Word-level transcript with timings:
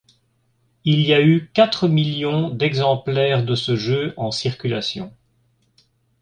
Il 0.83 1.01
y 1.01 1.13
a 1.13 1.21
eu 1.21 1.51
quatre 1.53 1.87
millions 1.87 2.49
d'exemplaires 2.49 3.45
de 3.45 3.53
ce 3.53 3.75
jeu 3.75 4.15
en 4.17 4.31
circulation. 4.31 5.13